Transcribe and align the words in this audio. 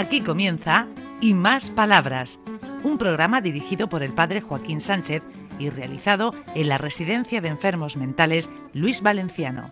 Aquí 0.00 0.22
comienza 0.22 0.86
Y 1.20 1.34
Más 1.34 1.70
Palabras, 1.70 2.40
un 2.84 2.96
programa 2.96 3.42
dirigido 3.42 3.86
por 3.86 4.02
el 4.02 4.14
padre 4.14 4.40
Joaquín 4.40 4.80
Sánchez 4.80 5.22
y 5.58 5.68
realizado 5.68 6.32
en 6.54 6.70
la 6.70 6.78
Residencia 6.78 7.42
de 7.42 7.48
Enfermos 7.48 7.98
Mentales 7.98 8.48
Luis 8.72 9.02
Valenciano. 9.02 9.68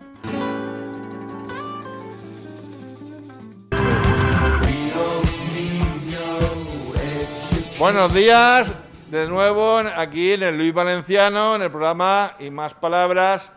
Buenos 7.79 8.13
días, 8.13 8.77
de 9.09 9.27
nuevo 9.27 9.77
aquí 9.79 10.33
en 10.33 10.43
el 10.43 10.57
Luis 10.59 10.75
Valenciano, 10.75 11.55
en 11.55 11.63
el 11.63 11.71
programa 11.71 12.35
Y 12.37 12.51
Más 12.51 12.75
Palabras. 12.75 13.51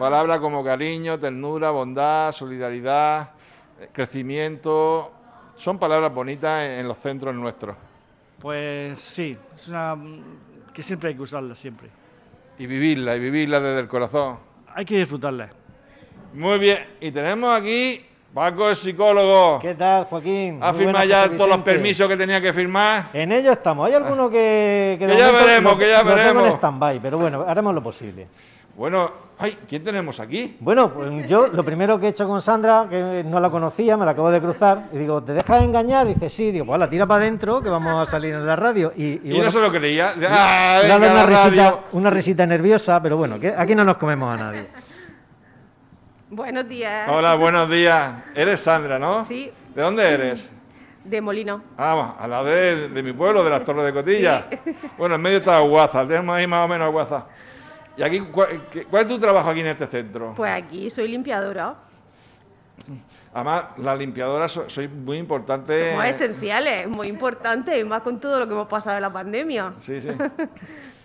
Palabras 0.00 0.40
como 0.40 0.64
cariño, 0.64 1.16
ternura, 1.16 1.70
bondad, 1.70 2.32
solidaridad, 2.32 3.30
crecimiento. 3.92 5.12
Son 5.58 5.78
palabras 5.78 6.12
bonitas 6.14 6.68
en 6.70 6.86
los 6.86 6.98
centros 6.98 7.34
nuestros. 7.34 7.76
Pues 8.40 9.00
sí, 9.00 9.36
es 9.56 9.68
una 9.68 9.96
que 10.72 10.82
siempre 10.82 11.08
hay 11.10 11.16
que 11.16 11.22
usarla, 11.22 11.54
siempre. 11.56 11.88
Y 12.58 12.66
vivirla, 12.66 13.16
y 13.16 13.20
vivirla 13.20 13.60
desde 13.60 13.80
el 13.80 13.88
corazón. 13.88 14.38
Hay 14.74 14.84
que 14.84 14.98
disfrutarla. 14.98 15.48
Muy 16.34 16.58
bien, 16.58 16.78
y 17.00 17.10
tenemos 17.10 17.58
aquí 17.58 18.04
Paco, 18.32 18.68
el 18.70 18.76
psicólogo. 18.76 19.58
¿Qué 19.60 19.74
tal, 19.74 20.04
Joaquín? 20.04 20.58
¿Ha 20.62 20.70
Muy 20.72 20.84
firmado 20.84 21.04
ya 21.06 21.28
todos 21.28 21.48
los 21.48 21.58
permisos 21.58 22.06
que 22.06 22.16
tenía 22.16 22.40
que 22.40 22.52
firmar? 22.52 23.06
En 23.12 23.32
ello 23.32 23.52
estamos. 23.52 23.88
Hay 23.88 23.94
alguno 23.94 24.28
que... 24.30 24.96
de 25.00 25.06
Que 25.06 25.16
ya 25.16 25.32
veremos, 25.32 25.72
lo- 25.72 25.78
que 25.78 25.88
ya 25.88 26.02
lo 26.02 26.04
tengo 26.04 26.16
veremos. 26.16 26.44
en 26.46 26.52
stand-by, 26.52 27.00
pero 27.00 27.18
bueno, 27.18 27.44
haremos 27.48 27.74
lo 27.74 27.82
posible. 27.82 28.28
Bueno, 28.78 29.10
ay, 29.38 29.58
¿quién 29.68 29.82
tenemos 29.82 30.20
aquí? 30.20 30.56
Bueno, 30.60 30.94
pues 30.94 31.28
yo 31.28 31.48
lo 31.48 31.64
primero 31.64 31.98
que 31.98 32.06
he 32.06 32.08
hecho 32.10 32.28
con 32.28 32.40
Sandra, 32.40 32.86
que 32.88 33.24
no 33.26 33.40
la 33.40 33.50
conocía, 33.50 33.96
me 33.96 34.04
la 34.04 34.12
acabo 34.12 34.30
de 34.30 34.40
cruzar, 34.40 34.84
y 34.92 34.98
digo, 34.98 35.20
¿te 35.20 35.32
dejas 35.32 35.64
engañar? 35.64 36.06
dice, 36.06 36.28
sí, 36.28 36.52
digo, 36.52 36.64
pues 36.64 36.78
la 36.78 36.88
tira 36.88 37.04
para 37.04 37.22
adentro, 37.22 37.60
que 37.60 37.68
vamos 37.70 37.92
a 37.94 38.08
salir 38.08 38.34
en 38.34 38.46
la 38.46 38.54
radio. 38.54 38.92
Y, 38.96 39.02
y 39.04 39.20
Y, 39.24 39.30
bueno, 39.30 39.46
no 39.46 39.50
se 39.50 39.60
lo 39.60 39.72
creía. 39.72 40.10
Ah, 40.30 40.78
le 40.80 40.86
ha 40.86 40.88
dado 40.90 41.00
venga, 41.00 41.12
una 41.12 41.26
risita, 41.26 41.48
radio. 41.64 41.80
una 41.90 42.10
risita 42.10 42.46
nerviosa, 42.46 43.02
pero 43.02 43.16
bueno, 43.16 43.40
que 43.40 43.48
aquí 43.48 43.74
no 43.74 43.84
nos 43.84 43.96
comemos 43.96 44.32
a 44.40 44.44
nadie. 44.44 44.68
Buenos 46.30 46.68
días. 46.68 47.08
Hola, 47.10 47.34
buenos 47.34 47.68
días. 47.68 48.12
Eres 48.36 48.60
Sandra, 48.60 48.96
¿no? 48.96 49.24
Sí. 49.24 49.50
¿De 49.74 49.82
dónde 49.82 50.08
eres? 50.08 50.48
De 51.02 51.20
Molino. 51.20 51.62
Ah, 51.76 52.14
a 52.16 52.28
la 52.28 52.44
de, 52.44 52.90
de 52.90 53.02
mi 53.02 53.12
pueblo, 53.12 53.42
de 53.42 53.50
las 53.50 53.64
Torres 53.64 53.84
de 53.86 53.92
Cotilla. 53.92 54.46
Bueno, 54.96 55.16
en 55.16 55.20
medio 55.20 55.38
está 55.38 55.58
Guaza, 55.58 56.06
tenemos 56.06 56.36
ahí 56.36 56.46
más 56.46 56.64
o 56.64 56.68
menos 56.68 56.92
Guaza. 56.92 57.24
¿Y 57.98 58.02
aquí, 58.04 58.20
cuál, 58.20 58.62
cuál 58.88 59.02
es 59.02 59.08
tu 59.08 59.18
trabajo 59.18 59.50
aquí 59.50 59.58
en 59.60 59.66
este 59.66 59.86
centro? 59.88 60.32
Pues 60.36 60.52
aquí 60.52 60.88
soy 60.88 61.08
limpiadora. 61.08 61.74
Además, 63.34 63.64
las 63.78 63.98
limpiadoras 63.98 64.52
so- 64.52 64.70
soy 64.70 64.86
muy 64.86 65.18
importante. 65.18 65.90
Somos 65.90 66.04
esenciales, 66.06 66.88
muy 66.88 67.08
importantes, 67.08 67.76
y 67.78 67.84
más 67.84 68.02
con 68.02 68.20
todo 68.20 68.38
lo 68.38 68.46
que 68.46 68.52
hemos 68.54 68.68
pasado 68.68 68.94
de 68.94 69.00
la 69.00 69.12
pandemia. 69.12 69.72
Sí, 69.80 70.00
sí. 70.00 70.10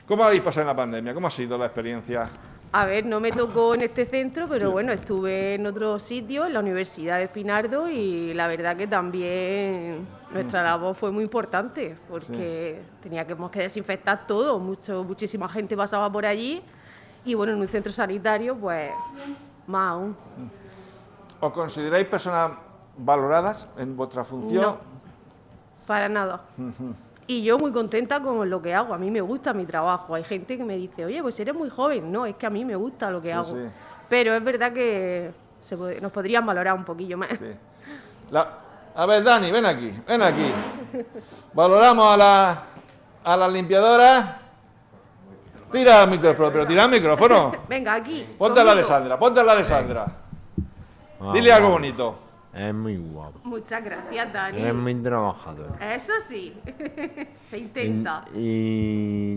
¿Cómo 0.07 0.23
habéis 0.23 0.41
pasado 0.41 0.61
en 0.61 0.67
la 0.67 0.75
pandemia? 0.75 1.13
¿Cómo 1.15 1.27
ha 1.27 1.31
sido 1.31 1.57
la 1.57 1.65
experiencia? 1.65 2.29
A 2.71 2.85
ver, 2.85 3.05
no 3.05 3.19
me 3.19 3.31
tocó 3.31 3.73
en 3.75 3.81
este 3.81 4.05
centro, 4.05 4.45
pero 4.47 4.71
bueno, 4.71 4.91
estuve 4.91 5.55
en 5.55 5.65
otro 5.65 5.97
sitio, 5.99 6.45
en 6.45 6.53
la 6.53 6.59
Universidad 6.59 7.17
de 7.17 7.23
Espinardo, 7.25 7.89
y 7.89 8.33
la 8.33 8.47
verdad 8.47 8.75
que 8.77 8.87
también 8.87 10.07
nuestra 10.31 10.63
labor 10.63 10.95
fue 10.95 11.11
muy 11.11 11.23
importante, 11.23 11.95
porque 12.09 12.81
teníamos 13.01 13.51
que 13.51 13.59
desinfectar 13.59 14.25
todo, 14.25 14.59
mucho, 14.59 15.03
muchísima 15.03 15.47
gente 15.49 15.75
pasaba 15.77 16.11
por 16.11 16.25
allí, 16.25 16.63
y 17.25 17.33
bueno, 17.33 17.53
en 17.53 17.59
un 17.61 17.67
centro 17.67 17.91
sanitario, 17.91 18.55
pues 18.55 18.91
más 19.67 19.91
aún. 19.91 20.15
¿Os 21.39 21.51
consideráis 21.53 22.05
personas 22.07 22.51
valoradas 22.97 23.67
en 23.77 23.95
vuestra 23.97 24.23
función? 24.23 24.61
No, 24.63 24.77
para 25.85 26.07
nada. 26.09 26.41
Y 27.27 27.41
yo 27.43 27.57
muy 27.57 27.71
contenta 27.71 28.19
con 28.21 28.49
lo 28.49 28.61
que 28.61 28.73
hago. 28.73 28.93
A 28.93 28.97
mí 28.97 29.09
me 29.11 29.21
gusta 29.21 29.53
mi 29.53 29.65
trabajo. 29.65 30.15
Hay 30.15 30.23
gente 30.23 30.57
que 30.57 30.63
me 30.63 30.75
dice, 30.75 31.05
oye, 31.05 31.21
pues 31.21 31.39
eres 31.39 31.55
muy 31.55 31.69
joven. 31.69 32.11
No, 32.11 32.25
es 32.25 32.35
que 32.35 32.45
a 32.45 32.49
mí 32.49 32.63
me 32.65 32.75
gusta 32.75 33.09
lo 33.09 33.21
que 33.21 33.29
Sí, 33.29 33.33
hago. 33.33 33.45
sí. 33.45 33.65
Pero 34.09 34.33
es 34.33 34.43
verdad 34.43 34.73
que 34.73 35.31
se 35.61 35.77
pod- 35.77 35.99
nos 36.01 36.11
podrían 36.11 36.45
valorar 36.45 36.73
un 36.75 36.83
poquillo 36.83 37.17
más. 37.17 37.29
Sí. 37.39 37.51
La- 38.31 38.59
A 38.95 39.05
ver, 39.07 39.23
Dani, 39.23 39.49
ven 39.51 39.65
aquí, 39.65 39.91
ven 40.07 40.21
aquí. 40.21 40.51
Valoramos 41.53 42.13
a 42.13 42.17
la, 42.17 42.63
a 43.23 43.37
las 43.37 43.51
limpiadoras. 43.51 44.35
Tira 45.73 46.03
el 46.03 46.09
micrófono, 46.11 46.51
pero 46.51 46.65
tira 46.67 46.85
el 46.85 46.91
micrófono. 46.91 47.51
Venga, 47.67 47.95
aquí. 47.95 48.25
Ponte 48.37 48.59
a 48.61 48.63
la 48.63 48.75
de. 48.75 48.83
Sandra, 48.83 49.17
ponte 49.19 49.39
a 49.39 49.43
la 49.43 49.55
de 49.55 49.63
Sandra. 49.65 50.05
Dile 51.33 51.51
algo 51.51 51.69
bonito. 51.71 52.19
Es 52.53 52.73
muy 52.73 52.95
guapo. 52.97 53.39
Muchas 53.43 53.83
gracias, 53.83 54.31
Dani. 54.31 54.61
Es 54.63 54.73
muy 54.75 54.93
trabajador. 54.95 55.69
Eso 55.81 56.13
sí, 56.27 56.53
se 57.49 57.57
intenta. 57.57 58.25
Y, 58.35 58.39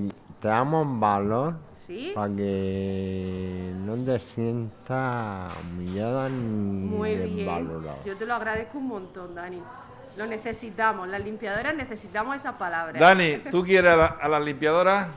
y 0.04 0.08
te 0.38 0.48
damos 0.48 1.00
valor 1.00 1.54
¿Sí? 1.74 2.12
para 2.14 2.34
que 2.34 3.72
no 3.86 3.94
te 4.04 4.18
sientas 4.18 5.50
humillada 5.62 6.28
ni 6.28 6.36
Muy 6.88 7.14
bien. 7.16 7.70
Yo 8.04 8.16
te 8.18 8.26
lo 8.26 8.34
agradezco 8.34 8.76
un 8.76 8.88
montón, 8.88 9.34
Dani. 9.34 9.62
Lo 10.18 10.26
necesitamos. 10.26 11.08
Las 11.08 11.22
limpiadoras 11.24 11.74
necesitamos 11.74 12.36
esas 12.36 12.56
palabras. 12.56 13.00
Dani, 13.00 13.38
¿tú 13.50 13.62
quieres 13.64 13.92
a, 13.92 13.96
la- 13.96 14.16
a 14.20 14.28
las 14.28 14.42
limpiadoras? 14.42 15.08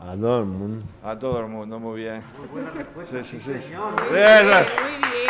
A 0.00 0.16
todo 0.16 0.40
el 0.40 0.46
mundo. 0.46 0.86
A 1.02 1.18
todo 1.18 1.40
el 1.40 1.46
mundo, 1.46 1.78
muy 1.78 2.00
bien. 2.00 2.22
Sí, 3.10 3.24
sí, 3.24 3.40
sí. 3.40 3.60
sí. 3.60 3.74
Muy 3.74 4.18
Eso. 4.18 4.48
bien, 4.48 4.66
muy 4.82 5.10
bien. 5.10 5.28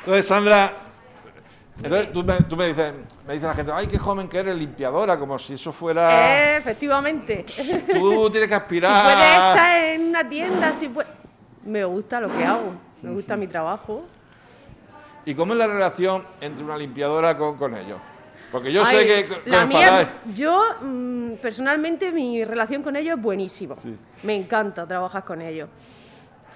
Entonces, 0.00 0.26
Sandra, 0.26 0.72
entonces 1.82 2.12
tú, 2.12 2.22
me, 2.22 2.34
tú 2.42 2.56
me 2.56 2.66
dices, 2.68 2.92
me 3.26 3.34
dice 3.34 3.46
la 3.46 3.54
gente, 3.54 3.72
ay, 3.74 3.86
qué 3.86 3.98
joven 3.98 4.28
que 4.28 4.38
eres 4.38 4.56
limpiadora, 4.56 5.18
como 5.18 5.38
si 5.38 5.54
eso 5.54 5.72
fuera... 5.72 6.54
Eh, 6.54 6.56
efectivamente. 6.58 7.44
Tú 7.92 8.30
tienes 8.30 8.48
que 8.48 8.54
Si 8.54 8.60
aspirar... 8.62 9.02
puedes 9.02 9.48
estar 9.56 9.84
en 9.84 10.02
una 10.02 10.28
tienda, 10.28 10.72
si 10.72 10.88
puedes... 10.88 11.10
Me 11.64 11.84
gusta 11.84 12.20
lo 12.20 12.28
que 12.30 12.44
hago, 12.44 12.74
me 13.02 13.10
gusta 13.10 13.36
mi 13.36 13.46
trabajo. 13.46 14.04
¿Y 15.24 15.34
cómo 15.34 15.54
es 15.54 15.58
la 15.58 15.66
relación 15.66 16.22
entre 16.40 16.62
una 16.62 16.76
limpiadora 16.76 17.36
con, 17.38 17.56
con 17.56 17.74
ellos? 17.74 17.98
Porque 18.54 18.72
yo 18.72 18.84
Ay, 18.84 18.98
sé 18.98 19.06
que 19.26 19.50
la 19.50 19.66
mía, 19.66 20.20
yo 20.32 20.76
mm, 20.80 21.32
personalmente 21.42 22.12
mi 22.12 22.44
relación 22.44 22.84
con 22.84 22.94
ellos 22.94 23.16
es 23.16 23.20
buenísima. 23.20 23.74
Sí. 23.82 23.96
Me 24.22 24.36
encanta 24.36 24.86
trabajar 24.86 25.24
con 25.24 25.42
ellos. 25.42 25.68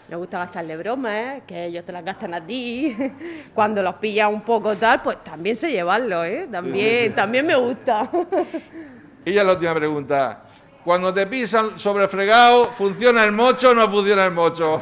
Me 0.08 0.14
gusta 0.14 0.38
gastarle 0.38 0.76
bromas, 0.76 1.12
¿eh? 1.12 1.42
que 1.44 1.64
ellos 1.64 1.84
te 1.84 1.90
las 1.90 2.04
gastan 2.04 2.34
a 2.34 2.46
ti. 2.46 2.96
Cuando 3.52 3.82
los 3.82 3.96
pillas 3.96 4.32
un 4.32 4.42
poco 4.42 4.76
tal, 4.76 5.02
pues 5.02 5.24
también 5.24 5.56
sé 5.56 5.72
llevarlo, 5.72 6.24
¿eh? 6.24 6.46
También, 6.48 7.08
sí. 7.08 7.16
también 7.16 7.44
me 7.44 7.56
gusta. 7.56 8.08
Y 9.24 9.32
ya 9.32 9.42
la 9.42 9.54
última 9.54 9.74
pregunta. 9.74 10.44
Cuando 10.88 11.12
te 11.12 11.26
pisan 11.26 11.78
sobre 11.78 12.08
fregado, 12.08 12.72
¿funciona 12.72 13.22
el 13.22 13.30
mocho 13.30 13.72
o 13.72 13.74
no 13.74 13.90
funciona 13.90 14.24
el 14.24 14.30
mocho? 14.30 14.80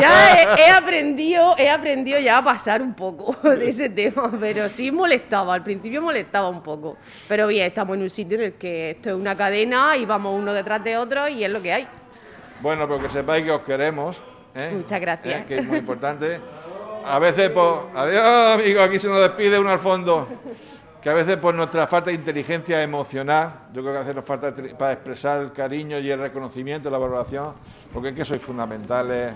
Ya 0.00 0.34
he, 0.34 0.62
he 0.62 0.70
aprendido, 0.72 1.54
he 1.56 1.70
aprendido 1.70 2.18
ya 2.18 2.38
a 2.38 2.44
pasar 2.44 2.82
un 2.82 2.92
poco 2.92 3.36
de 3.48 3.68
ese 3.68 3.88
tema, 3.88 4.32
pero 4.40 4.68
sí 4.68 4.90
molestaba, 4.90 5.54
al 5.54 5.62
principio 5.62 6.02
molestaba 6.02 6.48
un 6.48 6.60
poco. 6.60 6.96
Pero 7.28 7.46
bien, 7.46 7.68
estamos 7.68 7.96
en 7.96 8.02
un 8.02 8.10
sitio 8.10 8.36
en 8.38 8.42
el 8.46 8.52
que 8.54 8.90
esto 8.90 9.10
es 9.10 9.14
una 9.14 9.36
cadena 9.36 9.96
y 9.96 10.04
vamos 10.04 10.36
uno 10.36 10.52
detrás 10.52 10.82
de 10.82 10.96
otro 10.96 11.28
y 11.28 11.44
es 11.44 11.50
lo 11.52 11.62
que 11.62 11.72
hay. 11.72 11.88
Bueno, 12.60 12.88
pero 12.88 13.00
que 13.02 13.08
sepáis 13.08 13.44
que 13.44 13.52
os 13.52 13.62
queremos. 13.62 14.20
¿eh? 14.56 14.72
Muchas 14.74 15.00
gracias. 15.00 15.42
¿Eh? 15.42 15.44
Que 15.46 15.58
es 15.58 15.64
muy 15.64 15.78
importante. 15.78 16.40
A 17.06 17.20
veces, 17.20 17.50
pues, 17.50 17.66
adiós, 17.94 18.54
amigo, 18.54 18.82
aquí 18.82 18.98
se 18.98 19.06
nos 19.06 19.20
despide 19.20 19.56
uno 19.60 19.70
al 19.70 19.78
fondo. 19.78 20.26
Que 21.04 21.10
a 21.10 21.12
veces, 21.12 21.36
por 21.36 21.54
nuestra 21.54 21.86
falta 21.86 22.08
de 22.08 22.16
inteligencia 22.16 22.82
emocional, 22.82 23.66
yo 23.74 23.82
creo 23.82 23.92
que 23.92 23.98
a 23.98 24.00
veces 24.00 24.16
nos 24.16 24.24
falta 24.24 24.54
para 24.78 24.92
expresar 24.92 25.38
el 25.42 25.52
cariño 25.52 25.98
y 25.98 26.10
el 26.10 26.18
reconocimiento, 26.18 26.88
la 26.88 26.96
valoración, 26.96 27.52
porque 27.92 28.08
es 28.08 28.14
que 28.14 28.24
sois 28.24 28.40
fundamentales. 28.40 29.34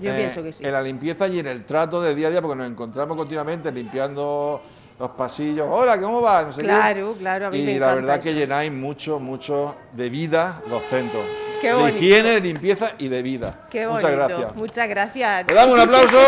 Yo 0.00 0.10
eh, 0.10 0.16
pienso 0.16 0.42
que 0.42 0.50
sí. 0.50 0.64
En 0.64 0.72
la 0.72 0.80
limpieza 0.80 1.28
y 1.28 1.40
en 1.40 1.46
el 1.46 1.66
trato 1.66 2.00
de 2.00 2.14
día 2.14 2.28
a 2.28 2.30
día, 2.30 2.40
porque 2.40 2.56
nos 2.56 2.70
encontramos 2.70 3.18
continuamente 3.18 3.70
limpiando 3.70 4.62
los 4.98 5.10
pasillos. 5.10 5.68
Hola, 5.70 6.00
¿cómo 6.00 6.22
va? 6.22 6.44
No 6.44 6.52
sé 6.52 6.62
qué. 6.62 6.68
Claro, 6.68 7.14
claro, 7.18 7.46
a 7.48 7.50
mí 7.50 7.58
y 7.58 7.66
me 7.66 7.78
la 7.78 7.94
verdad 7.96 8.18
que 8.18 8.32
llenáis 8.32 8.72
mucho, 8.72 9.20
mucho 9.20 9.76
de 9.92 10.08
vida 10.08 10.62
los 10.70 10.82
centros. 10.84 11.22
Qué 11.60 11.68
de 11.68 11.74
bonito. 11.74 11.98
higiene, 11.98 12.30
de 12.30 12.40
limpieza 12.40 12.92
y 12.96 13.08
de 13.08 13.20
vida. 13.20 13.66
Qué 13.68 13.86
bonito. 13.86 14.08
Muchas 14.08 14.12
gracias. 14.16 14.56
Muchas 14.56 14.88
gracias. 14.88 15.46
Le 15.48 15.54
damos 15.54 15.74
un 15.74 15.80
aplauso. 15.82 16.16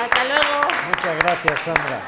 Hasta 0.00 0.24
luego. 0.24 0.51
Muchas 0.88 1.18
gracias, 1.18 1.60
Sandra. 1.60 2.02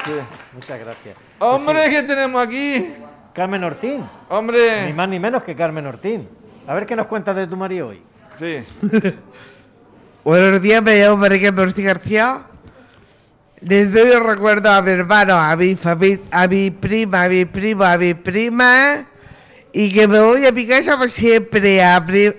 Muchas 0.52 0.80
gracias. 0.80 1.16
Hombre, 1.38 1.90
¿qué 1.90 2.02
tenemos 2.02 2.42
aquí? 2.42 2.92
Carmen 3.32 3.64
Ortín, 3.64 3.98
ni 4.00 4.06
Hombre. 4.28 4.92
más 4.94 5.08
ni 5.08 5.18
menos 5.18 5.42
que 5.42 5.56
Carmen 5.56 5.86
Ortín. 5.86 6.28
A 6.66 6.74
ver 6.74 6.86
qué 6.86 6.94
nos 6.96 7.06
cuentas 7.06 7.34
de 7.36 7.46
tu 7.46 7.56
marido 7.56 7.88
hoy. 7.88 8.02
Sí. 8.36 8.64
Buenos 10.24 10.62
días, 10.62 10.82
me 10.82 10.98
llamo 11.00 11.16
María 11.18 11.52
Martí 11.52 11.82
García. 11.82 12.42
Les 13.60 13.92
doy 13.92 14.10
un 14.10 14.26
recuerdo 14.26 14.70
a 14.70 14.82
mi 14.82 14.90
hermano, 14.90 15.34
a 15.34 15.56
mi 15.56 15.74
familia, 15.74 16.24
a 16.30 16.46
mi 16.46 16.70
prima, 16.70 17.24
a 17.24 17.28
mi 17.28 17.44
primo, 17.44 17.84
a 17.84 17.96
mi 17.96 18.14
prima. 18.14 19.06
Y 19.72 19.92
que 19.92 20.06
me 20.06 20.20
voy 20.20 20.46
a 20.46 20.52
mi 20.52 20.66
casa 20.66 20.96
para 20.96 21.08
siempre. 21.08 21.82
A, 21.82 21.96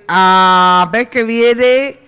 a 0.08 0.90
mes 0.92 1.08
que 1.10 1.24
viene. 1.24 2.00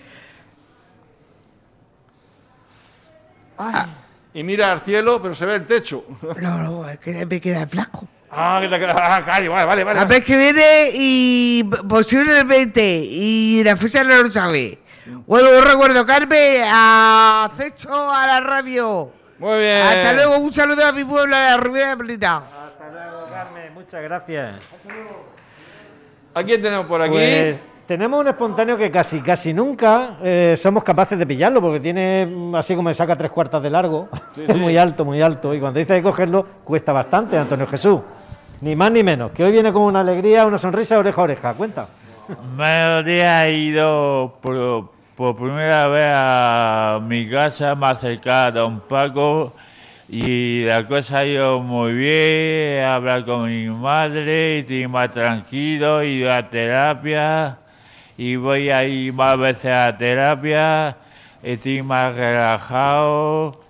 Ay. 3.57 3.85
Y 4.33 4.43
mira 4.43 4.71
al 4.71 4.81
cielo, 4.81 5.21
pero 5.21 5.33
se 5.35 5.45
ve 5.45 5.55
el 5.55 5.65
techo. 5.65 6.03
No, 6.41 6.57
no, 6.59 6.89
es 6.89 6.99
que 6.99 7.25
me 7.25 7.41
queda 7.41 7.65
flaco. 7.67 8.07
Ah, 8.29 8.59
que 8.61 8.67
te 8.67 8.77
queda- 8.79 8.93
ah, 9.15 9.23
calla, 9.25 9.49
vale, 9.49 9.65
vale, 9.65 9.83
vale. 9.85 9.99
La 9.99 10.05
vez 10.05 10.23
que 10.23 10.37
viene 10.37 10.89
y 10.93 11.63
posiblemente, 11.87 12.99
y 13.03 13.63
la 13.63 13.77
fecha 13.77 14.03
no 14.03 14.21
lo 14.21 14.31
sabe. 14.31 14.79
Bueno, 15.25 15.49
un 15.57 15.63
recuerdo, 15.63 16.05
Carmen, 16.05 16.61
a 16.65 17.45
Acecho, 17.45 18.11
a 18.11 18.27
la 18.27 18.39
radio. 18.41 19.11
Muy 19.39 19.59
bien. 19.59 19.81
Hasta 19.81 20.13
luego, 20.13 20.37
un 20.39 20.51
saludo 20.53 20.85
a 20.85 20.91
mi 20.91 21.05
pueblo, 21.05 21.35
a 21.35 21.39
la 21.51 21.57
Ribera 21.57 21.91
de 21.91 21.97
Plina. 21.97 22.37
Hasta 22.37 22.89
luego, 22.91 23.29
Carmen. 23.31 23.73
Muchas 23.73 24.03
gracias. 24.03 24.55
¿A 26.33 26.43
quién 26.43 26.61
tenemos 26.61 26.85
por 26.87 27.01
aquí? 27.01 27.13
Pues 27.13 27.59
tenemos 27.87 28.19
un 28.19 28.27
espontáneo 28.27 28.77
que 28.77 28.91
casi, 28.91 29.21
casi 29.21 29.53
nunca 29.53 30.17
eh, 30.21 30.55
somos 30.57 30.83
capaces 30.83 31.17
de 31.17 31.25
pillarlo, 31.25 31.61
porque 31.61 31.79
tiene, 31.79 32.25
mm, 32.25 32.55
así 32.55 32.75
como 32.75 32.89
me 32.89 32.93
saca 32.93 33.15
tres 33.15 33.31
cuartas 33.31 33.63
de 33.63 33.69
largo, 33.69 34.09
Sí, 34.35 34.43
es 34.45 34.47
sí. 34.53 34.59
muy 34.59 34.77
alto, 34.77 35.05
muy 35.05 35.21
alto, 35.21 35.53
y 35.55 35.59
cuando 35.59 35.79
dice 35.79 35.93
de 35.93 36.03
cogerlo, 36.03 36.45
cuesta 36.65 36.91
bastante, 36.91 37.37
Antonio 37.37 37.65
Jesús. 37.65 38.01
Ni 38.59 38.75
más 38.75 38.91
ni 38.91 39.03
menos, 39.03 39.31
que 39.31 39.43
hoy 39.43 39.51
viene 39.51 39.71
con 39.71 39.83
una 39.83 40.01
alegría, 40.01 40.45
una 40.45 40.57
sonrisa 40.57 40.97
oreja 40.99 41.21
a 41.21 41.23
oreja. 41.23 41.53
Cuenta. 41.53 41.87
Días, 43.05 43.45
he 43.45 43.53
ido 43.53 44.37
por, 44.41 44.89
por 45.15 45.35
primera 45.37 45.87
vez 45.87 46.11
a 46.13 46.99
mi 47.01 47.29
casa 47.29 47.73
más 47.75 48.01
cercana 48.01 48.45
a 48.47 48.51
Don 48.51 48.81
Paco 48.81 49.53
y 50.09 50.63
la 50.65 50.85
cosa 50.85 51.19
ha 51.19 51.25
ido 51.25 51.61
muy 51.61 51.93
bien, 51.93 52.79
he 52.81 52.83
hablado 52.83 53.25
con 53.25 53.45
mi 53.45 53.67
madre, 53.69 54.59
estoy 54.59 54.87
más 54.87 55.11
tranquilo, 55.11 56.01
he 56.01 56.07
ido 56.09 56.33
a 56.33 56.49
terapia 56.49 57.57
y 58.17 58.35
voy 58.35 58.69
a 58.69 58.83
ir 58.83 59.13
más 59.13 59.37
veces 59.37 59.71
a 59.71 59.95
terapia, 59.95 60.97
estoy 61.43 61.83
más 61.83 62.15
relajado 62.15 63.61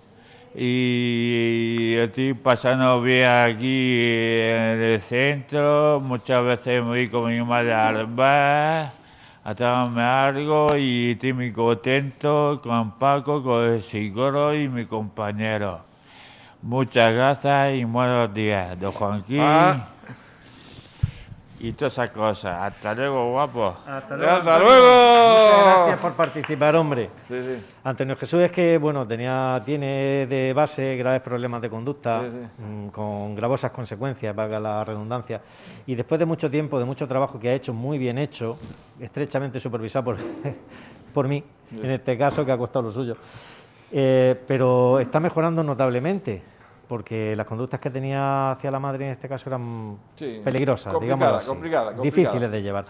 y 0.56 1.96
estoy 1.98 2.34
pasando 2.34 3.02
bien 3.02 3.30
aquí 3.30 4.00
en 4.02 4.82
el 4.82 5.02
centro. 5.02 6.02
Muchas 6.02 6.44
veces 6.44 6.82
me 6.82 6.90
voy 6.90 7.10
con 7.10 7.28
mi 7.28 7.44
madre 7.44 7.74
al 7.74 8.08
bar 8.08 8.94
a 9.44 9.56
tomarme 9.56 10.02
algo 10.02 10.76
y 10.78 11.12
estoy 11.12 11.34
muy 11.34 11.52
contento 11.52 12.60
con 12.64 12.98
Paco, 12.98 13.44
con 13.44 13.64
el 13.64 13.84
psicólogo 13.84 14.54
y 14.54 14.70
mi 14.70 14.86
compañero. 14.86 15.82
Muchas 16.62 17.14
gracias 17.14 17.76
y 17.76 17.84
buenos 17.84 18.34
días, 18.34 18.80
don 18.80 18.92
Joaquín. 18.94 19.42
Ah. 19.42 19.90
Y 21.60 21.72
todas 21.72 21.94
esas 21.94 22.12
cosas. 22.12 22.74
Hasta 22.74 22.94
luego, 22.94 23.32
guapo. 23.32 23.76
Hasta 23.88 24.16
¡Hasta 24.16 24.60
luego! 24.60 25.48
Muchas 25.48 25.66
gracias 25.66 26.00
por 26.00 26.14
participar, 26.14 26.76
hombre. 26.76 27.10
Sí, 27.28 27.34
sí. 27.42 27.66
Antonio 27.84 28.16
Jesús 28.16 28.42
es 28.42 28.52
que, 28.52 28.78
bueno, 28.78 29.08
tenía, 29.08 29.62
tiene 29.66 30.28
de 30.28 30.54
base 30.54 30.96
graves 30.98 31.22
problemas 31.22 31.62
de 31.62 31.70
conducta, 31.70 32.22
Sí, 32.24 32.64
mm, 32.64 32.88
con 32.90 33.36
gravosas 33.36 33.72
consecuencias, 33.72 34.36
valga 34.36 34.60
la 34.60 34.84
redundancia. 34.84 35.42
Y 35.88 35.96
después 35.96 36.20
de 36.20 36.26
mucho 36.26 36.52
tiempo, 36.52 36.78
de 36.78 36.86
mucho 36.86 37.08
trabajo 37.08 37.40
que 37.40 37.50
ha 37.50 37.54
hecho, 37.54 37.74
muy 37.74 37.98
bien 37.98 38.20
hecho, 38.20 38.58
estrechamente 39.00 39.60
supervisado 39.60 40.06
por, 40.06 40.18
por 41.14 41.28
mí, 41.28 41.44
en 41.72 41.92
este 41.92 42.18
caso, 42.18 42.46
que 42.46 42.52
ha 42.52 42.58
costado 42.58 42.84
lo 42.84 42.92
suyo, 42.92 43.18
eh, 43.92 44.40
pero 44.48 45.00
está 45.00 45.20
mejorando 45.20 45.64
notablemente, 45.64 46.44
porque 46.88 47.36
las 47.36 47.46
conductas 47.46 47.80
que 47.80 47.90
tenía 47.90 48.52
hacia 48.52 48.72
la 48.72 48.80
madre 48.80 49.06
en 49.08 49.12
este 49.14 49.28
caso 49.28 49.50
eran 49.50 49.98
Sí, 50.16 50.42
peligrosas, 50.44 50.94
complicada, 50.94 51.18
digamos 51.20 51.38
así, 51.42 51.48
complicada, 51.50 51.86
complicada. 51.96 52.04
difíciles 52.24 52.52
de 52.52 52.62
llevar. 52.62 52.86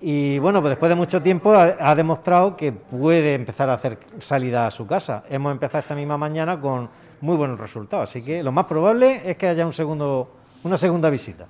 Y 0.00 0.38
bueno, 0.38 0.60
pues 0.60 0.70
después 0.70 0.88
de 0.90 0.94
mucho 0.94 1.20
tiempo 1.20 1.52
ha, 1.54 1.74
ha 1.80 1.94
demostrado 1.94 2.56
que 2.56 2.70
puede 2.72 3.34
empezar 3.34 3.68
a 3.70 3.74
hacer 3.74 3.98
salida 4.20 4.66
a 4.66 4.70
su 4.70 4.86
casa. 4.86 5.24
Hemos 5.28 5.50
empezado 5.50 5.80
esta 5.80 5.94
misma 5.94 6.16
mañana 6.16 6.60
con 6.60 6.88
muy 7.20 7.36
buenos 7.36 7.58
resultados, 7.58 8.08
así 8.08 8.22
que 8.22 8.42
lo 8.44 8.52
más 8.52 8.66
probable 8.66 9.22
es 9.28 9.36
que 9.36 9.48
haya 9.48 9.66
un 9.66 9.72
segundo, 9.72 10.30
una 10.62 10.76
segunda 10.76 11.10
visita. 11.10 11.46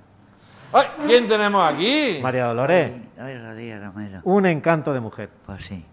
Ay, 0.73 0.85
¿Quién 1.05 1.27
tenemos 1.27 1.63
aquí? 1.63 2.19
María 2.23 2.45
Dolores, 2.45 2.91
Buenos 3.17 3.57
días, 3.57 3.83
Romero. 3.83 4.21
un 4.23 4.45
encanto 4.45 4.93
de 4.93 4.99
mujer. 4.99 5.29
Pues 5.45 5.65
sí. 5.65 5.85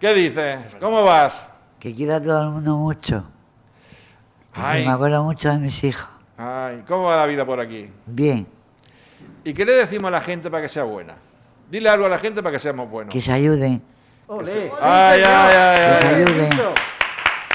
¿Qué 0.00 0.12
dices? 0.14 0.76
¿Cómo 0.80 1.02
vas? 1.04 1.48
Que 1.78 1.94
quiero 1.94 2.16
a 2.16 2.20
todo 2.20 2.42
el 2.42 2.48
mundo 2.50 2.76
mucho. 2.76 3.24
Que 4.56 4.62
Ay, 4.62 4.86
me 4.86 4.92
acuerdo 4.92 5.22
mucho 5.22 5.50
de 5.52 5.58
mis 5.58 5.84
hijos. 5.84 6.08
ay, 6.38 6.82
¿cómo 6.88 7.04
va 7.04 7.16
la 7.16 7.26
vida 7.26 7.44
por 7.44 7.60
aquí? 7.60 7.90
Bien. 8.06 8.46
¿Y 9.44 9.52
qué 9.54 9.64
le 9.64 9.72
decimos 9.72 10.08
a 10.08 10.12
la 10.12 10.20
gente 10.20 10.50
para 10.50 10.62
que 10.62 10.68
sea 10.68 10.84
buena? 10.84 11.14
Dile 11.70 11.88
algo 11.90 12.06
a 12.06 12.08
la 12.08 12.18
gente 12.18 12.42
para 12.42 12.52
que 12.54 12.58
seamos 12.58 12.88
buenos. 12.90 13.12
Que 13.12 13.20
se 13.20 13.32
ayuden. 13.32 13.82
¡Olé! 14.26 14.72
Ay, 14.80 15.22
ay, 15.24 15.54
ay, 15.56 15.76
Que 15.76 16.00
se 16.00 16.08
ay, 16.08 16.14
ay. 16.14 16.14
ayuden. 16.24 16.48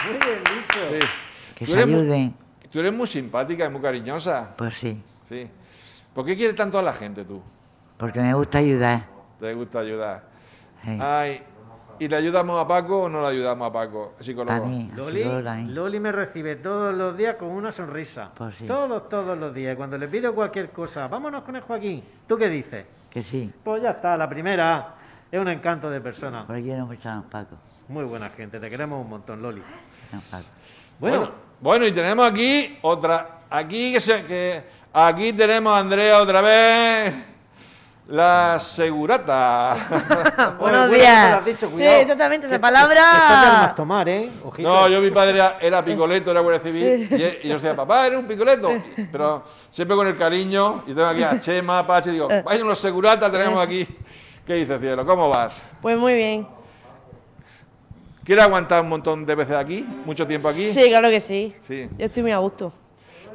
Muy 0.03 0.13
bien 0.13 0.44
dicho. 0.44 0.80
Sí. 0.92 1.07
Que 1.56 1.65
Tú 1.65 1.71
se 1.74 1.80
ayuden. 1.80 2.36
Tú 2.71 2.80
eres 2.80 2.94
muy 2.94 3.07
simpática 3.07 3.65
y 3.65 3.69
muy 3.69 3.81
cariñosa. 3.81 4.50
Pues 4.56 4.75
sí. 4.77 5.01
Sí. 5.27 5.50
¿Por 6.13 6.25
qué 6.25 6.36
quieres 6.36 6.56
tanto 6.56 6.77
a 6.80 6.81
la 6.83 6.94
gente 6.94 7.25
tú? 7.25 7.42
Porque 7.97 8.19
me 8.21 8.33
gusta 8.33 8.59
ayudar. 8.59 9.06
Te 9.39 9.54
gusta 9.54 9.80
ayudar. 9.80 10.24
Sí. 10.86 10.97
Ay, 11.01 11.42
¿y 12.01 12.07
le 12.07 12.15
ayudamos 12.15 12.59
a 12.59 12.68
Paco 12.68 13.03
o 13.03 13.09
no 13.09 13.21
le 13.21 13.27
ayudamos 13.27 13.68
a 13.69 13.71
Paco, 13.71 14.13
psicólogo? 14.19 14.51
A 14.57 14.59
mí. 14.68 14.89
Loli, 14.95 15.24
también. 15.24 15.75
Loli 15.75 16.00
me 16.00 16.12
recibe 16.12 16.56
todos 16.56 16.94
los 16.95 17.15
días 17.15 17.36
con 17.36 17.50
una 17.50 17.71
sonrisa. 17.71 18.31
Pues 18.36 18.56
sí. 18.56 18.65
Todos, 18.65 19.07
todos 19.07 19.38
los 19.38 19.53
días. 19.53 19.75
Cuando 19.77 19.98
le 20.00 20.07
pido 20.07 20.33
cualquier 20.33 20.71
cosa, 20.71 21.07
vámonos 21.07 21.44
con 21.44 21.56
el 21.56 21.62
Joaquín. 21.62 22.03
¿Tú 22.27 22.38
qué 22.38 22.50
dices? 22.50 22.86
Que 23.09 23.21
sí. 23.21 23.53
Pues 23.63 23.83
ya 23.83 23.92
está, 23.92 24.18
la 24.18 24.27
primera 24.27 24.95
es 25.31 25.39
un 25.39 25.48
encanto 25.48 25.89
de 25.92 26.01
persona. 26.01 26.44
Porque 26.48 26.63
quiero 26.63 26.88
mucho 26.88 27.07
a 27.09 27.24
Paco. 27.30 27.56
Muy 27.88 28.04
buena 28.06 28.30
gente, 28.31 28.59
te 28.59 28.69
queremos 28.69 29.00
un 29.04 29.09
montón, 29.09 29.42
Loli. 29.42 29.62
Don 30.12 30.21
Paco. 30.21 30.45
Bueno, 31.00 31.18
Bueno, 31.19 31.31
bueno, 31.62 31.86
y 31.88 31.92
tenemos 31.92 32.31
aquí 32.31 32.80
otra. 32.81 33.42
Aquí 33.50 33.94
que, 33.94 34.00
se- 34.00 34.25
que 34.25 34.63
aquí 34.92 35.33
tenemos 35.33 35.71
a 35.74 35.80
Andrea 35.80 36.19
otra 36.19 36.42
vez. 36.42 37.13
La 38.07 38.59
segurata. 38.59 40.56
Buenos 40.59 40.92
días. 40.92 41.31
lo 41.31 41.38
has 41.38 41.45
dicho, 41.45 41.69
sí, 41.77 41.83
exactamente, 41.83 42.48
esa 42.48 42.59
palabra. 42.59 43.74
tomar, 43.75 44.09
¿eh? 44.09 44.30
Ojito. 44.44 44.68
No, 44.68 44.88
yo 44.89 45.00
mi 45.00 45.12
padre 45.12 45.36
era, 45.36 45.57
era 45.62 45.86
picoleto, 45.86 46.31
era 46.31 46.42
guardia 46.42 46.62
civil, 46.62 47.07
y, 47.09 47.45
y 47.45 47.50
yo 47.50 47.56
decía, 47.56 47.75
papá, 47.75 48.07
eres 48.07 48.19
un 48.19 48.25
picoleto. 48.25 48.69
Pero 49.12 49.44
siempre 49.69 49.95
con 49.95 50.07
el 50.07 50.18
cariño, 50.18 50.83
y 50.88 50.94
tengo 50.94 51.06
aquí 51.06 51.24
a 51.24 51.39
Chema, 51.39 51.86
Pache, 51.88 52.09
y 52.09 52.13
digo, 52.13 52.27
vaya 52.44 52.63
unos 52.63 52.80
seguratas 52.80 53.31
tenemos 53.31 53.63
aquí. 53.63 53.88
¿Qué 54.45 54.56
dices, 54.56 54.80
cielo? 54.81 55.06
¿Cómo 55.06 55.30
vas? 55.30 55.63
Pues 55.81 55.97
muy 55.97 56.15
bien. 56.15 56.47
¿Quieres 58.25 58.44
aguantar 58.44 58.81
un 58.81 58.89
montón 58.89 59.25
de 59.25 59.36
veces 59.36 59.56
aquí? 59.56 59.88
¿Mucho 60.06 60.27
tiempo 60.27 60.50
aquí? 60.50 60.65
Sí, 60.65 60.89
claro 60.89 61.09
que 61.09 61.19
sí. 61.19 61.56
Sí. 61.62 61.88
Yo 61.97 62.06
estoy 62.06 62.24
muy 62.24 62.31
a 62.31 62.40
gusto. 62.40 62.73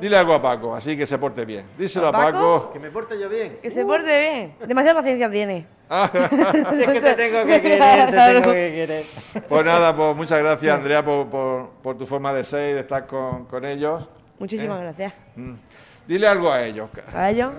Dile 0.00 0.16
algo 0.18 0.34
a 0.34 0.42
Paco, 0.42 0.74
así 0.74 0.96
que 0.96 1.06
se 1.06 1.16
porte 1.18 1.44
bien. 1.44 1.64
Díselo 1.78 2.06
a 2.06 2.08
¿A 2.10 2.12
Paco? 2.12 2.32
Paco. 2.32 2.72
Que 2.72 2.78
me 2.78 2.90
porte 2.90 3.18
yo 3.18 3.28
bien. 3.28 3.58
Que 3.62 3.70
se 3.70 3.84
porte 3.84 4.20
bien. 4.20 4.54
Demasiada 4.66 4.98
paciencia 5.00 5.30
tiene. 5.30 5.66
Si 5.88 6.82
es 6.82 6.88
que 6.92 7.00
te 7.00 7.14
tengo 7.14 7.44
que 7.46 7.62
querer, 7.62 8.06
te 8.06 8.12
Claro. 8.12 8.42
tengo 8.42 8.52
que 8.54 8.72
querer. 8.74 9.04
Pues 9.48 9.64
nada, 9.64 9.96
pues 9.96 10.16
muchas 10.16 10.38
gracias, 10.40 10.74
Andrea, 10.76 11.04
por, 11.04 11.26
por- 11.28 11.70
por 11.82 11.96
tu 11.96 12.06
forma 12.06 12.32
de 12.34 12.44
ser 12.44 12.70
y 12.70 12.72
de 12.74 12.80
estar 12.80 13.06
con, 13.06 13.44
con 13.46 13.64
ellos. 13.64 14.06
Muchísimas 14.38 14.80
¿Eh? 14.80 14.82
gracias. 14.84 15.12
Mm. 15.36 15.54
Dile 16.06 16.28
algo 16.28 16.50
a 16.52 16.62
ellos. 16.62 16.90
A 17.14 17.30
ellos. 17.30 17.52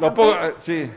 Los 0.00 0.10
pocos, 0.10 0.36
eh, 0.42 0.54
sí. 0.58 0.90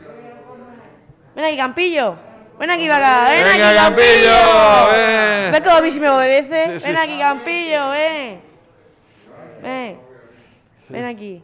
Ven 1.34 1.44
aquí, 1.44 1.56
Campillo. 1.56 2.14
Ven 2.58 2.70
aquí, 2.70 2.88
vaca. 2.88 3.30
Ven 3.30 3.44
Venga, 3.44 3.68
aquí, 3.68 3.78
Campillo, 3.78 4.92
ven. 4.92 5.52
Ven 5.52 5.62
como 5.64 5.76
a 5.76 5.80
mí 5.82 5.90
si 5.90 6.00
me 6.00 6.08
obedece. 6.08 6.64
Sí, 6.74 6.80
sí. 6.80 6.86
Ven 6.88 6.96
aquí, 6.96 7.18
Campillo, 7.18 7.90
ven. 7.90 8.40
Ven. 9.62 10.11
Ven 10.92 11.04
aquí. 11.06 11.42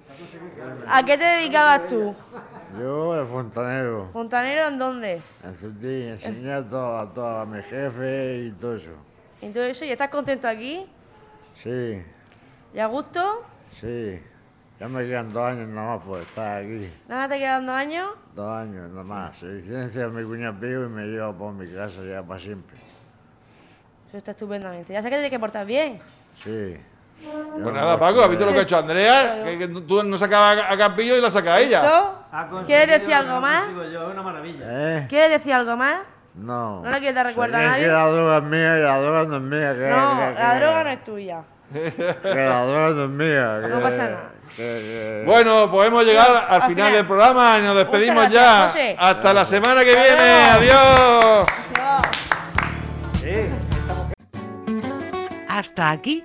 ¿A 0.87 1.03
qué 1.03 1.17
te 1.17 1.25
dedicabas 1.25 1.89
tú? 1.89 2.15
Yo, 2.79 3.15
de 3.15 3.25
fontanero, 3.25 4.11
¿Fontanero 4.13 4.69
en 4.69 4.79
dónde? 4.79 5.23
estudié, 5.43 6.11
enseñé 6.11 6.53
a 6.53 6.63
todo, 6.63 6.99
a, 6.99 7.15
todo, 7.15 7.39
a 7.41 7.47
mi 7.47 7.63
jefe 7.63 8.45
y 8.45 8.51
todo 8.53 8.77
eso. 8.77 8.91
¿Y 9.41 9.49
todo 9.49 9.63
eso? 9.65 9.85
¿Y 9.87 9.91
estás 9.91 10.11
contento 10.11 10.47
aquí? 10.47 10.87
Sí, 11.55 12.03
¿Y 12.75 12.79
a 12.79 12.87
gusto? 12.87 13.43
sí. 13.73 14.21
Ya 14.79 14.87
me 14.87 15.05
quedan 15.05 15.33
dos 15.33 15.43
años 15.43 15.69
nada 15.71 15.97
más 15.97 16.05
por 16.05 16.21
estar 16.21 16.63
aquí. 16.63 16.89
¿Nada 17.09 17.23
más 17.23 17.31
te 17.31 17.39
quedan 17.39 17.67
dos 17.67 17.75
años? 17.75 18.11
Dos 18.37 18.49
años 18.49 18.91
nada 18.91 19.03
más. 19.03 19.37
Se 19.37 19.47
licencia 19.47 20.07
mi 20.09 20.23
cuñado 20.23 20.87
y 20.87 20.89
me 20.89 21.05
lleva 21.07 21.33
por 21.37 21.53
mi 21.53 21.67
casa 21.67 22.01
ya 22.05 22.23
para 22.23 22.39
siempre. 22.39 22.77
Eso 24.09 24.19
está 24.19 24.31
estupendamente. 24.31 24.93
Ya 24.93 25.03
sé 25.03 25.09
que 25.09 25.17
te 25.17 25.23
tienes 25.23 25.31
que 25.33 25.39
portar 25.41 25.67
bien. 25.67 25.99
Sí. 26.37 26.77
Pues 27.21 27.75
nada, 27.75 27.99
Paco, 27.99 28.23
¿has 28.23 28.31
visto 28.31 28.47
lo 28.47 28.53
que 28.53 28.61
ha 28.61 28.63
hecho 28.63 28.79
Andrea? 28.79 29.43
Que, 29.45 29.59
que 29.59 29.69
tú 29.69 30.03
no 30.05 30.17
sacabas 30.17 30.59
a, 30.71 30.77
Campillo 30.77 31.17
y 31.17 31.21
la 31.21 31.31
saca 31.31 31.55
a 31.55 31.61
ella. 31.61 32.13
¿Quieres 32.67 33.01
decir 33.01 33.15
algo 33.15 33.35
no 33.35 33.41
más? 33.41 33.65
consigo 33.65 33.85
yo, 33.91 34.03
es 34.07 34.13
una 34.13 34.23
maravilla. 34.23 34.65
¿Eh? 34.67 35.07
¿Quieres 35.09 35.31
decir 35.31 35.53
algo 35.53 35.77
más? 35.77 36.01
No. 36.35 36.83
¿No 36.83 36.91
le 36.91 36.99
quieres 36.99 37.17
dar 37.17 37.27
recuerdo 37.27 37.57
a 37.57 37.63
nadie? 37.63 37.83
Que 37.85 37.89
la 37.91 38.07
droga 38.09 38.37
es 38.39 38.43
mía 38.45 38.79
y 38.79 38.83
la 38.83 39.01
droga 39.01 39.25
no 39.25 39.37
es 39.37 39.43
mía. 39.43 39.75
Que, 39.75 39.89
No, 39.91 40.17
que- 40.19 40.41
la 40.41 40.53
que- 40.53 40.59
droga 40.61 40.85
no 40.85 40.91
es 40.91 41.05
tuya. 41.05 41.41
Que 42.23 42.35
la 42.47 42.65
droga 42.65 42.89
no 42.91 43.03
es 43.05 43.11
mía. 43.11 43.61
No 43.69 43.81
pasa 43.81 43.99
nada. 44.05 44.31
Bueno, 45.27 45.71
podemos 45.71 46.05
llegar 46.05 46.31
al 46.31 46.37
Al 46.37 46.69
final 46.69 46.75
final. 46.75 46.93
del 46.93 47.07
programa 47.07 47.59
y 47.59 47.63
nos 47.63 47.77
despedimos 47.77 48.25
Muchas 48.25 48.33
ya. 48.33 48.41
gracias, 48.63 48.73
José. 48.73 48.97
Hasta 48.99 49.35
la 49.35 49.45
semana 49.45 49.81
que 49.85 49.95
viene. 49.95 50.17
luego. 50.17 50.53
Adiós. 50.53 51.47
Hasta 55.49 55.91
aquí 55.91 56.25